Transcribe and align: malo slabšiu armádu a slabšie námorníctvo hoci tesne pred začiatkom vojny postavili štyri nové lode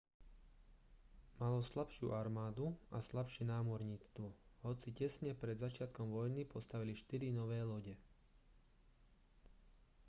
malo 1.39 1.59
slabšiu 1.69 2.07
armádu 2.21 2.67
a 2.95 3.05
slabšie 3.09 3.43
námorníctvo 3.53 4.25
hoci 4.65 4.87
tesne 4.99 5.31
pred 5.41 5.57
začiatkom 5.65 6.07
vojny 6.17 6.41
postavili 6.53 6.93
štyri 7.01 7.27
nové 7.39 7.59
lode 7.71 7.93